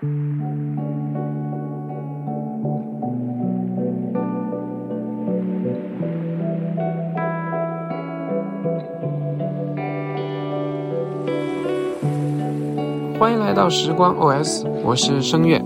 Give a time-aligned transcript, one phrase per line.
[0.00, 0.06] 欢
[13.32, 15.60] 迎来到时光 OS，我是声乐。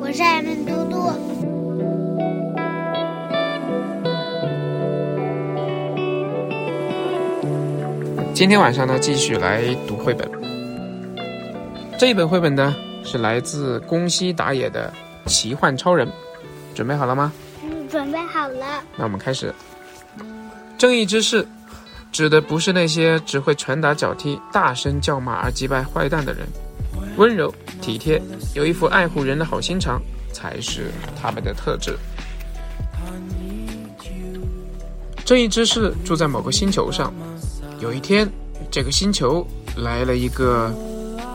[0.00, 1.12] 我是艾文嘟嘟。
[8.34, 10.28] 今天晚上呢，继续来读绘本。
[11.96, 12.74] 这一本绘本呢，
[13.08, 14.92] 是来自宫西达也的
[15.30, 16.06] 《奇幻超人》，
[16.74, 17.32] 准备好了吗？
[17.64, 18.84] 嗯，准备好了。
[18.98, 19.50] 那我们开始。
[20.76, 21.46] 正义之士
[22.12, 26.46] 指的不是那些只会拳打脚踢、大声叫骂而击败坏蛋的人，
[27.16, 28.20] 温柔体贴、
[28.54, 29.98] 有一副爱护人的好心肠
[30.30, 31.96] 才是他们的特质。
[35.24, 37.10] 正义之士住在某个星球上，
[37.80, 38.30] 有一天，
[38.70, 39.46] 这个星球
[39.78, 40.70] 来了一个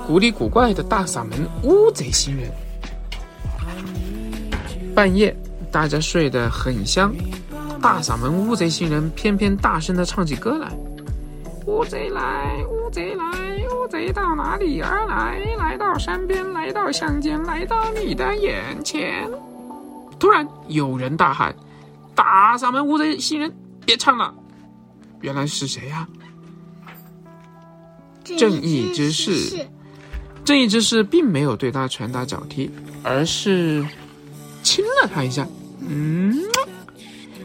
[0.06, 2.52] 古里古怪的大嗓门乌贼星人。
[4.94, 5.36] 半夜，
[5.72, 7.14] 大家睡得很香。
[7.82, 10.72] 大嗓门乌贼星人偏偏大声地唱起歌来
[11.66, 13.26] ：“乌贼来，乌贼来，
[13.70, 15.40] 乌贼到哪里而来？
[15.58, 19.30] 来到山边，来到乡间，来到你的眼前。”
[20.20, 21.56] 突然有人大喊
[22.14, 23.54] ：“大嗓门乌贼星人，
[23.86, 24.34] 别唱了！”
[25.22, 26.08] 原来是谁呀？
[28.38, 29.66] 正义之士。
[30.46, 32.70] 正义之士并没有对他拳打脚踢，
[33.04, 33.86] 而是
[34.62, 35.48] 亲了他一下。
[35.88, 36.38] 嗯。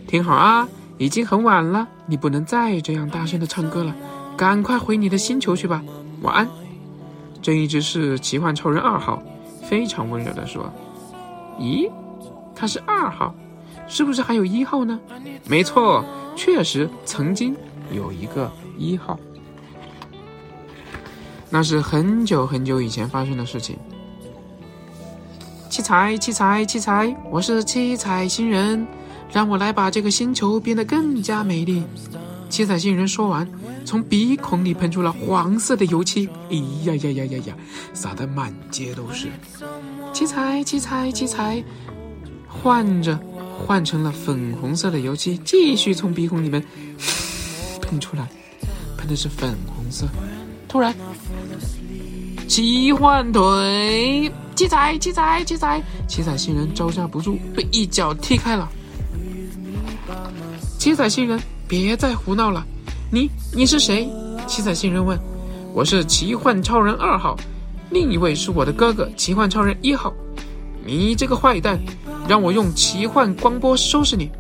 [0.06, 3.94] 听好啊，已经很晚了，你不能再这样大声的唱歌了，
[4.36, 5.82] 赶快回你的星球去吧，
[6.22, 6.48] 晚安。
[7.42, 9.22] 正义之士奇幻超人二号
[9.68, 10.72] 非常温柔的说
[11.60, 11.90] ：“咦，
[12.54, 13.34] 他是二号，
[13.86, 14.98] 是不是还有一号呢？”
[15.46, 16.04] 没错，
[16.34, 17.54] 确实曾经
[17.92, 19.18] 有一个一号，
[21.50, 23.76] 那是很久很久以前发生的事情。
[25.70, 28.86] 七彩，七彩，七彩，我是七彩星人。
[29.30, 31.84] 让我来把这个星球变得更加美丽。
[32.48, 33.46] 七彩星人说完，
[33.84, 37.56] 从鼻孔里喷出了黄色的油漆，哎呀呀呀呀呀，
[37.92, 39.28] 洒得满街都是。
[40.14, 41.62] 七彩七彩七彩，
[42.48, 43.20] 换着
[43.58, 46.64] 换成了粉红色的油漆，继续从鼻孔里面
[47.82, 48.26] 喷出来，
[48.96, 50.06] 喷的是粉红色。
[50.68, 50.94] 突然，
[52.46, 58.68] 奇幻腿，七彩七彩七彩，七彩星人招架不住，被一脚踢开了。
[60.78, 62.64] 七彩星人，别再胡闹了！
[63.10, 64.08] 你你是谁？
[64.46, 65.18] 七彩星人问。
[65.72, 67.36] 我是奇幻超人二号，
[67.90, 70.12] 另一位是我的哥哥奇幻超人一号。
[70.84, 71.78] 你这个坏蛋，
[72.28, 74.30] 让我用奇幻光波收拾你！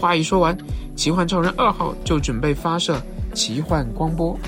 [0.00, 0.56] 话一说完，
[0.94, 3.00] 奇幻超人二号就准备发射
[3.34, 4.38] 奇幻光波。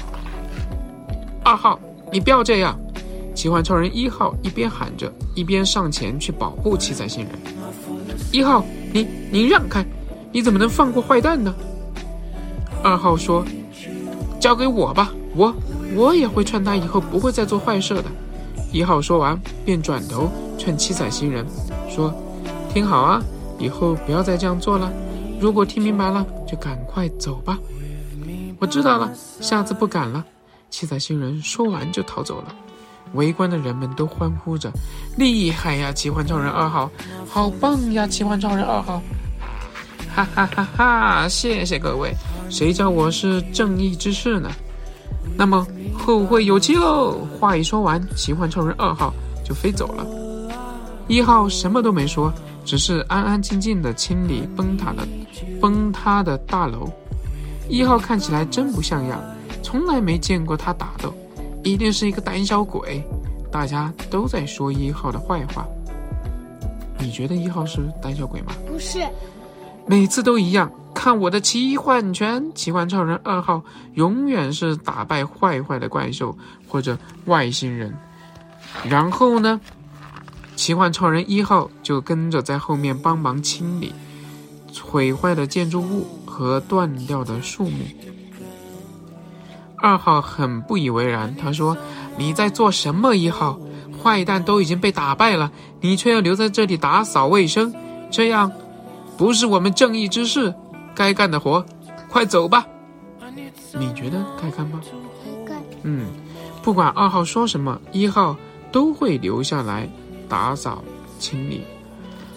[1.47, 1.79] 二号，
[2.11, 2.77] 你不要这样！
[3.33, 7.33] 奇幻超人一号一边喊着，一边上前去保护七彩星人。
[8.33, 9.87] 一号，你你让开！
[10.33, 11.55] 你怎么能放过坏蛋呢？
[12.83, 13.45] 二号说
[14.41, 15.55] ：“交给我吧，我
[15.95, 18.05] 我也会劝他以后不会再做坏事的。”
[18.73, 20.29] 一号说完，便转头
[20.59, 21.47] 劝七彩星人
[21.89, 22.13] 说
[22.75, 23.23] ：“听好啊，
[23.57, 24.93] 以后不要再这样做了。
[25.39, 27.57] 如果听明白了，就赶快走吧。”
[28.59, 30.25] 我知道了，下次不敢了。
[30.77, 32.55] 七彩星人说完就逃走了。
[33.15, 34.71] 围观的人们都欢呼着
[35.17, 36.91] ：“厉害呀，奇幻超人二号！
[37.27, 39.01] 好棒呀，奇幻超人二号！”
[40.15, 41.29] 哈哈哈哈！
[41.29, 42.15] 谢谢各位，
[42.51, 44.51] 谁叫我是正义之士呢？
[45.35, 47.27] 那么后会有期喽！
[47.41, 50.07] 话一说完，奇幻超人二号就飞走了。
[51.09, 52.31] 一号什么都没说，
[52.67, 55.09] 只是安安静静的清理崩塌的
[55.59, 56.93] 崩塌的大楼。
[57.67, 59.19] 一号看起来真不像样，
[59.67, 61.13] 从来没见过他打斗，
[61.65, 63.03] 一定是一个胆小鬼。
[63.51, 65.67] 大家都在说一号的坏话。
[67.01, 68.53] 你觉得一号是胆小鬼吗？
[68.69, 69.01] 不是。
[69.85, 72.55] 每次都一样，看我的奇幻拳！
[72.55, 73.61] 奇幻超人二号
[73.95, 76.39] 永远是打败坏坏的怪兽
[76.69, 77.93] 或者外星人，
[78.89, 79.61] 然后呢，
[80.55, 83.93] 奇幻超人一号就跟着在后面帮忙清理
[84.81, 87.85] 毁坏的建筑物和断掉的树木。
[89.87, 91.77] 二号很不以为然，他说
[92.19, 93.15] ：“你在做什么？
[93.15, 93.57] 一号，
[94.03, 97.73] 坏蛋都已经被打败了，你却要留在这里打扫卫生，
[98.11, 98.51] 这样。”
[99.17, 100.53] 不是我们正义之士
[100.93, 101.65] 该干的活，
[102.11, 102.67] 快走吧！
[103.79, 104.81] 你觉得该干吗？
[105.47, 105.55] 该。
[105.85, 106.09] 嗯，
[106.65, 108.37] 不管二号说什么，一号
[108.73, 109.89] 都会留下来
[110.29, 110.83] 打扫
[111.21, 111.63] 清理，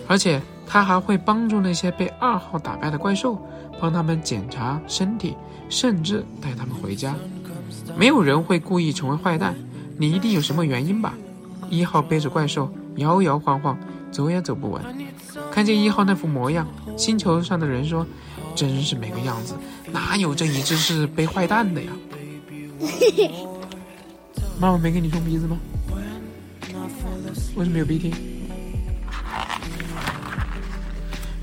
[0.07, 3.41] 而且他还会帮助那些被二号打败的怪兽，
[3.79, 5.35] 帮他们检查身体，
[5.67, 7.15] 甚至带他们回家。
[7.97, 9.55] 没有人会故意成为坏蛋，
[9.97, 11.13] 你一定有什么原因吧？
[11.69, 13.77] 一号背着怪兽摇摇晃晃，
[14.11, 14.81] 走也走不稳。
[15.51, 16.67] 看见一号那副模样，
[16.97, 18.05] 星球上的人说
[18.55, 19.55] ：“真是没个样子，
[19.91, 21.91] 哪有正义之士背坏蛋的呀？”
[24.59, 25.57] 妈妈没给你冲鼻子吗？
[27.55, 28.13] 为什么有鼻涕？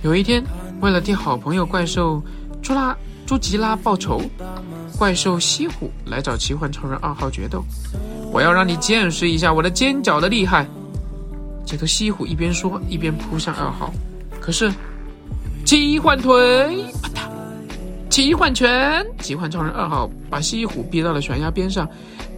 [0.03, 0.43] 有一天，
[0.81, 2.23] 为了替好朋友怪兽
[2.63, 2.97] 朱拉
[3.27, 4.23] 朱吉拉报仇，
[4.97, 7.63] 怪兽西虎来找奇幻超人二号决斗。
[8.33, 10.65] 我要让你见识一下我的尖角的厉害！
[11.67, 13.93] 这个西虎一边说一边扑向二号，
[14.41, 14.73] 可是
[15.65, 17.29] 奇幻腿，啪嗒！
[18.09, 21.89] 奇幻拳，奇幻超人二号把西虎逼到了悬崖边上。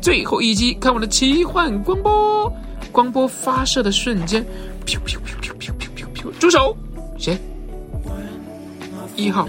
[0.01, 2.51] 最后一击，看我的奇幻光波！
[2.91, 4.43] 光波发射的瞬间，
[4.87, 6.39] 咻咻咻咻咻咻咻咻！
[6.39, 6.75] 住手！
[7.19, 7.39] 谁？
[9.15, 9.47] 一号，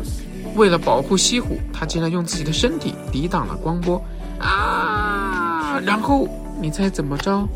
[0.59, 4.03] 为了保护西虎，他竟然用自己的身体抵挡了光波
[4.39, 5.79] 啊！
[5.85, 6.27] 然后
[6.61, 7.47] 你猜怎么着？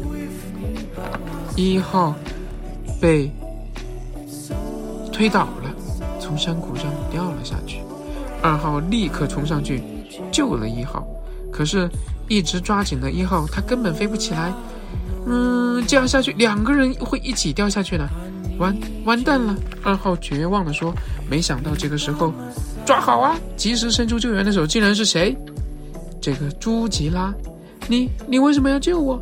[1.57, 2.15] 一号
[3.01, 3.29] 被
[5.11, 5.75] 推倒了，
[6.17, 7.81] 从山谷上掉了下去。
[8.41, 9.83] 二号立刻冲上去
[10.31, 11.05] 救了一号，
[11.51, 11.89] 可是，
[12.29, 14.53] 一直抓紧的一号他根本飞不起来。
[15.25, 18.07] 嗯，这样下去，两个人会一起掉下去的。
[18.59, 18.73] 完
[19.03, 19.53] 完蛋了！
[19.83, 20.93] 二号绝望地说
[21.29, 22.31] ：“没想到这个时候，
[22.85, 23.39] 抓好啊！
[23.55, 25.35] 及时伸出救援的手，竟然是谁？
[26.21, 27.33] 这个朱吉拉！
[27.87, 29.21] 你你为什么要救我？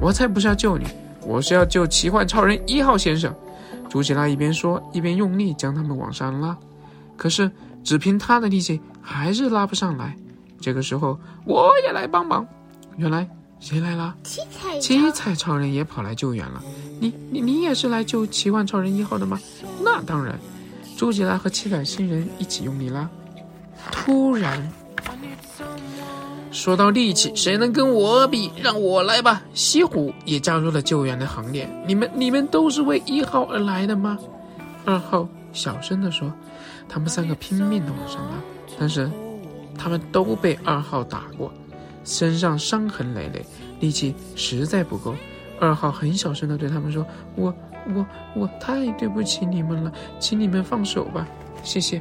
[0.00, 0.86] 我才不是要救你，
[1.22, 3.34] 我是要救奇幻超人一号先生。”
[3.88, 6.56] 朱吉拉一边说，一边用力将他们往上拉，
[7.16, 7.50] 可是
[7.82, 10.16] 只凭他的力气还是拉不上来。
[10.60, 12.46] 这个时候，我也来帮忙。
[12.96, 13.28] 原来。
[13.58, 14.14] 谁来了？
[14.22, 16.62] 七彩七彩超人也跑来救援了。
[17.00, 19.40] 你你你也是来救奇幻超人一号的吗？
[19.82, 20.38] 那当然。
[20.96, 23.08] 朱吉拉和七彩星人一起用力拉。
[23.92, 24.66] 突然，
[26.50, 28.50] 说到力气，谁能跟我比？
[28.62, 29.42] 让我来吧！
[29.52, 31.68] 西虎也加入了救援的行列。
[31.86, 34.16] 你们你们都是为一号而来的吗？
[34.86, 36.32] 二号小声地说。
[36.88, 38.34] 他们三个拼命地往上拉，
[38.78, 39.10] 但是
[39.76, 41.52] 他们都被二号打过。
[42.04, 43.44] 身上伤痕累累，
[43.80, 45.12] 力气实在不够。
[45.58, 47.04] 二号很小声地对他们说
[47.34, 47.52] ：“我、
[47.94, 51.26] 我、我太对不起你们了，请你们放手吧，
[51.62, 52.00] 谢谢。”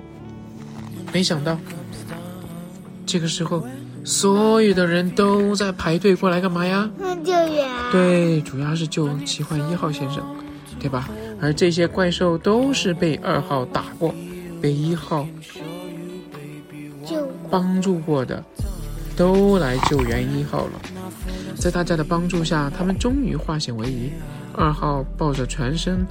[1.13, 1.57] 没想到，
[3.05, 3.63] 这个时候，
[4.03, 6.89] 所有的人都在排队过来干嘛呀？
[7.23, 7.69] 救援。
[7.91, 10.23] 对，主要是救奇幻一号先生，
[10.79, 11.09] 对吧？
[11.41, 14.13] 而这些怪兽都是被二号打过，
[14.61, 15.27] 被一号
[17.05, 18.43] 救帮助过的。
[19.17, 20.71] 都来救援一号了，
[21.57, 24.11] 在大家的帮助下，他们终于化险为夷。
[24.53, 26.05] 二号抱着全身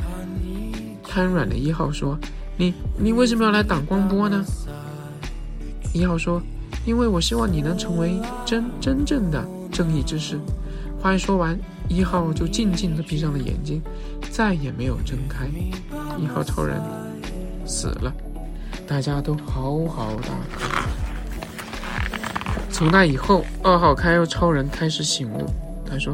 [1.03, 2.19] 瘫软的一号说
[2.59, 4.45] ：“你你为什么要来挡光波呢？”
[5.95, 6.43] 一号说
[6.85, 10.39] ：“因为我希望你能成为真真正的正义之士。”
[11.01, 11.59] 话一说完，
[11.89, 13.81] 一号就静静地闭上了眼睛，
[14.31, 15.47] 再也没有睁开。
[16.19, 16.81] 一号超人
[17.65, 18.13] 死了，
[18.87, 20.74] 大家都好好的。
[22.75, 25.47] 从那以后，二号开超人开始醒悟。
[25.89, 26.13] 他说：“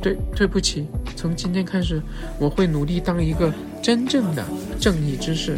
[0.00, 2.00] 对，对不起，从今天开始，
[2.38, 3.52] 我会努力当一个
[3.82, 4.42] 真正的
[4.80, 5.54] 正义之士。”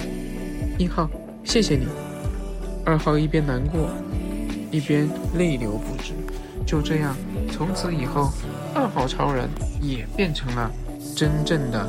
[0.77, 1.09] 一号，
[1.45, 1.87] 谢谢你。
[2.85, 3.91] 二号一边难过，
[4.73, 5.09] 一边
[5.39, 6.15] 泪流不止。
[6.67, 7.17] 就这样，
[7.53, 8.33] 从此以后，
[8.75, 9.49] 二号超人
[9.81, 10.69] 也变成了
[11.15, 11.89] 真正的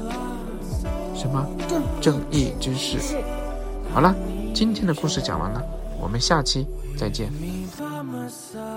[1.16, 1.44] 什么
[2.00, 3.00] 正义之士。
[3.92, 4.16] 好了，
[4.54, 5.64] 今天的故事讲完了，
[6.00, 7.32] 我们下期再见。
[8.22, 8.71] my side.